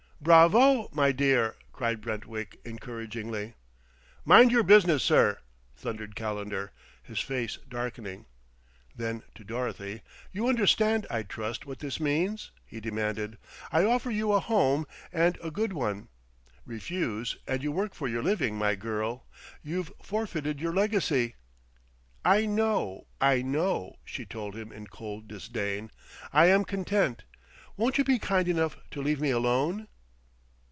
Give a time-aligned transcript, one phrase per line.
[0.23, 3.55] "Bravo, my dear!" cried Brentwick encouragingly.
[4.23, 5.39] "Mind your business, sir!"
[5.75, 8.27] thundered Calendar, his face darkening.
[8.95, 13.39] Then, to Dorothy, "You understand, I trust, what this means?" he demanded.
[13.71, 16.07] "I offer you a home and a good one.
[16.67, 19.25] Refuse, and you work for your living, my girl!
[19.63, 21.33] You've forfeited your legacy"
[22.37, 25.89] "I know, I know," she told him in cold disdain.
[26.31, 27.23] "I am content.
[27.75, 29.87] Won't you be kind enough to leave me alone?"